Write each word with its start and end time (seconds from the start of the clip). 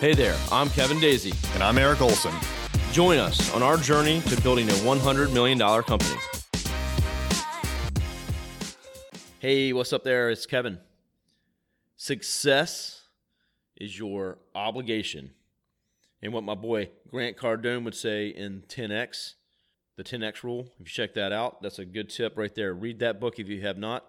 Hey 0.00 0.14
there, 0.14 0.34
I'm 0.50 0.70
Kevin 0.70 0.96
Daisey. 0.96 1.34
And 1.54 1.62
I'm 1.62 1.76
Eric 1.76 2.00
Olson. 2.00 2.32
Join 2.90 3.18
us 3.18 3.52
on 3.52 3.62
our 3.62 3.76
journey 3.76 4.22
to 4.22 4.40
building 4.40 4.66
a 4.66 4.72
$100 4.72 5.30
million 5.34 5.58
company. 5.58 6.18
Hey, 9.40 9.74
what's 9.74 9.92
up 9.92 10.02
there? 10.02 10.30
It's 10.30 10.46
Kevin. 10.46 10.78
Success 11.98 13.02
is 13.76 13.98
your 13.98 14.38
obligation. 14.54 15.32
And 16.22 16.32
what 16.32 16.44
my 16.44 16.54
boy 16.54 16.88
Grant 17.10 17.36
Cardone 17.36 17.84
would 17.84 17.94
say 17.94 18.28
in 18.28 18.62
10X, 18.68 19.34
the 19.98 20.02
10X 20.02 20.42
rule, 20.42 20.70
if 20.80 20.86
you 20.86 20.92
check 20.94 21.12
that 21.12 21.30
out, 21.30 21.60
that's 21.60 21.78
a 21.78 21.84
good 21.84 22.08
tip 22.08 22.38
right 22.38 22.54
there. 22.54 22.72
Read 22.72 23.00
that 23.00 23.20
book 23.20 23.38
if 23.38 23.48
you 23.48 23.60
have 23.60 23.76
not. 23.76 24.06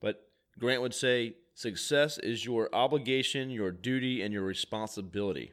But 0.00 0.30
Grant 0.58 0.82
would 0.82 0.94
say 0.94 1.34
success 1.54 2.18
is 2.18 2.44
your 2.44 2.74
obligation, 2.74 3.50
your 3.50 3.70
duty, 3.70 4.22
and 4.22 4.32
your 4.32 4.42
responsibility. 4.42 5.52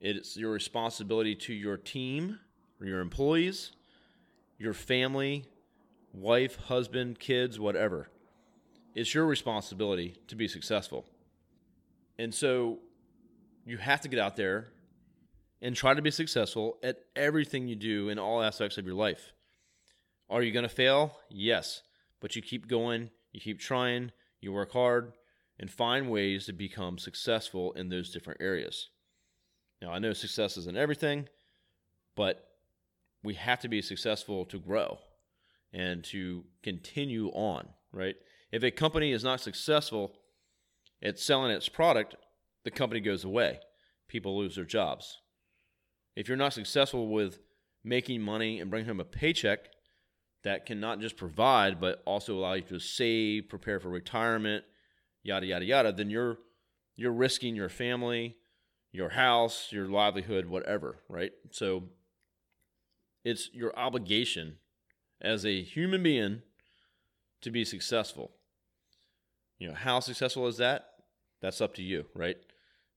It's 0.00 0.36
your 0.36 0.50
responsibility 0.50 1.34
to 1.36 1.54
your 1.54 1.76
team, 1.76 2.40
your 2.80 3.00
employees, 3.00 3.72
your 4.58 4.74
family, 4.74 5.46
wife, 6.12 6.56
husband, 6.56 7.18
kids, 7.18 7.58
whatever. 7.58 8.08
It's 8.94 9.14
your 9.14 9.26
responsibility 9.26 10.16
to 10.28 10.36
be 10.36 10.46
successful. 10.46 11.04
And 12.18 12.34
so 12.34 12.78
you 13.64 13.78
have 13.78 14.00
to 14.02 14.08
get 14.08 14.20
out 14.20 14.36
there 14.36 14.68
and 15.62 15.74
try 15.74 15.94
to 15.94 16.02
be 16.02 16.10
successful 16.10 16.78
at 16.82 16.98
everything 17.16 17.66
you 17.66 17.76
do 17.76 18.08
in 18.08 18.18
all 18.18 18.42
aspects 18.42 18.78
of 18.78 18.86
your 18.86 18.94
life. 18.94 19.32
Are 20.28 20.42
you 20.42 20.52
going 20.52 20.64
to 20.64 20.68
fail? 20.68 21.16
Yes. 21.30 21.82
But 22.20 22.36
you 22.36 22.42
keep 22.42 22.68
going, 22.68 23.10
you 23.32 23.40
keep 23.40 23.58
trying, 23.58 24.12
you 24.44 24.52
work 24.52 24.72
hard, 24.72 25.12
and 25.58 25.70
find 25.70 26.10
ways 26.10 26.46
to 26.46 26.52
become 26.52 26.98
successful 26.98 27.72
in 27.72 27.88
those 27.88 28.10
different 28.10 28.40
areas. 28.40 28.90
Now, 29.80 29.92
I 29.92 29.98
know 29.98 30.12
success 30.12 30.56
isn't 30.56 30.76
everything, 30.76 31.28
but 32.16 32.46
we 33.22 33.34
have 33.34 33.60
to 33.60 33.68
be 33.68 33.82
successful 33.82 34.44
to 34.46 34.58
grow 34.58 34.98
and 35.72 36.04
to 36.04 36.44
continue 36.62 37.28
on, 37.28 37.68
right? 37.92 38.16
If 38.52 38.62
a 38.62 38.70
company 38.70 39.12
is 39.12 39.24
not 39.24 39.40
successful 39.40 40.12
at 41.02 41.18
selling 41.18 41.50
its 41.50 41.68
product, 41.68 42.14
the 42.64 42.70
company 42.70 43.00
goes 43.00 43.24
away. 43.24 43.60
People 44.08 44.38
lose 44.38 44.56
their 44.56 44.64
jobs. 44.64 45.20
If 46.16 46.28
you're 46.28 46.36
not 46.36 46.52
successful 46.52 47.08
with 47.08 47.40
making 47.82 48.22
money 48.22 48.60
and 48.60 48.70
bringing 48.70 48.88
home 48.88 49.00
a 49.00 49.04
paycheck 49.04 49.68
that 50.44 50.66
can 50.66 50.78
not 50.78 51.00
just 51.00 51.16
provide, 51.16 51.80
but 51.80 52.02
also 52.04 52.38
allow 52.38 52.52
you 52.52 52.62
to 52.62 52.78
save, 52.78 53.48
prepare 53.48 53.80
for 53.80 53.88
retirement, 53.88 54.64
yada 55.22 55.46
yada 55.46 55.64
yada, 55.64 55.92
then 55.92 56.10
you're 56.10 56.38
you're 56.96 57.12
risking 57.12 57.56
your 57.56 57.68
family, 57.68 58.36
your 58.92 59.10
house, 59.10 59.68
your 59.72 59.88
livelihood, 59.88 60.46
whatever, 60.46 61.00
right? 61.08 61.32
So 61.50 61.84
it's 63.24 63.50
your 63.52 63.76
obligation 63.76 64.58
as 65.20 65.44
a 65.44 65.62
human 65.62 66.02
being 66.02 66.42
to 67.40 67.50
be 67.50 67.64
successful. 67.64 68.32
You 69.58 69.68
know, 69.68 69.74
how 69.74 70.00
successful 70.00 70.46
is 70.46 70.58
that? 70.58 70.90
That's 71.40 71.60
up 71.60 71.74
to 71.74 71.82
you, 71.82 72.04
right? 72.14 72.36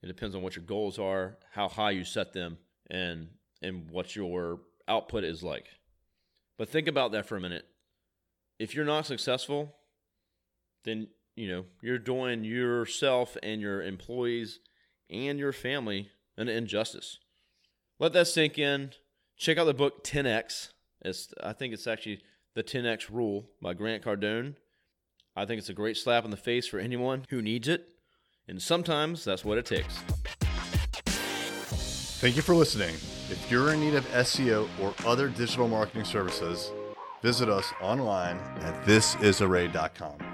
It 0.03 0.07
depends 0.07 0.35
on 0.35 0.41
what 0.41 0.55
your 0.55 0.65
goals 0.65 0.99
are, 0.99 1.37
how 1.53 1.67
high 1.67 1.91
you 1.91 2.03
set 2.03 2.33
them, 2.33 2.57
and 2.89 3.29
and 3.61 3.89
what 3.89 4.15
your 4.15 4.59
output 4.87 5.23
is 5.23 5.41
like. 5.43 5.65
But 6.57 6.69
think 6.69 6.87
about 6.87 7.11
that 7.11 7.27
for 7.27 7.37
a 7.37 7.41
minute. 7.41 7.65
If 8.59 8.73
you're 8.73 8.85
not 8.85 9.05
successful, 9.05 9.75
then 10.83 11.07
you 11.35 11.47
know 11.47 11.65
you're 11.81 11.99
doing 11.99 12.43
yourself 12.43 13.37
and 13.43 13.61
your 13.61 13.83
employees 13.83 14.59
and 15.09 15.37
your 15.37 15.53
family 15.53 16.09
an 16.37 16.47
injustice. 16.47 17.19
Let 17.99 18.13
that 18.13 18.27
sink 18.27 18.57
in. 18.57 18.91
Check 19.37 19.57
out 19.57 19.65
the 19.65 19.73
book 19.73 20.03
10x. 20.03 20.69
It's, 21.01 21.33
I 21.43 21.53
think 21.53 21.73
it's 21.73 21.87
actually 21.87 22.21
the 22.55 22.63
10x 22.63 23.09
Rule 23.11 23.49
by 23.61 23.73
Grant 23.73 24.03
Cardone. 24.03 24.55
I 25.35 25.45
think 25.45 25.59
it's 25.59 25.69
a 25.69 25.73
great 25.73 25.97
slap 25.97 26.25
in 26.25 26.31
the 26.31 26.37
face 26.37 26.67
for 26.67 26.79
anyone 26.79 27.25
who 27.29 27.41
needs 27.41 27.67
it, 27.67 27.87
and 28.47 28.61
sometimes 28.61 29.23
that's 29.23 29.45
what 29.45 29.59
it 29.59 29.65
takes. 29.65 29.95
Thank 32.19 32.35
you 32.35 32.41
for 32.41 32.55
listening. 32.55 32.95
If 33.29 33.51
you're 33.51 33.73
in 33.73 33.81
need 33.81 33.93
of 33.95 34.07
SEO 34.11 34.69
or 34.81 34.93
other 35.05 35.27
digital 35.27 35.67
marketing 35.67 36.05
services, 36.05 36.71
visit 37.21 37.49
us 37.49 37.73
online 37.81 38.37
at 38.61 38.85
thisisarray.com. 38.85 40.26